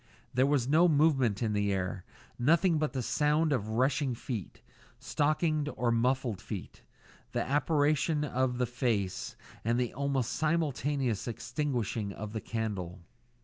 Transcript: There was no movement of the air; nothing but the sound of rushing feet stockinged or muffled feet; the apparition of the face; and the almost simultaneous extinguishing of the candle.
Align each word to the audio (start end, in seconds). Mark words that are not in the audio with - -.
There 0.33 0.47
was 0.47 0.67
no 0.67 0.87
movement 0.87 1.43
of 1.43 1.53
the 1.53 1.71
air; 1.71 2.03
nothing 2.39 2.79
but 2.79 2.93
the 2.93 3.03
sound 3.03 3.53
of 3.53 3.69
rushing 3.69 4.15
feet 4.15 4.59
stockinged 4.97 5.69
or 5.77 5.91
muffled 5.91 6.41
feet; 6.41 6.81
the 7.33 7.43
apparition 7.47 8.23
of 8.25 8.57
the 8.57 8.65
face; 8.65 9.35
and 9.63 9.79
the 9.79 9.93
almost 9.93 10.31
simultaneous 10.31 11.27
extinguishing 11.27 12.13
of 12.13 12.33
the 12.33 12.41
candle. 12.41 13.01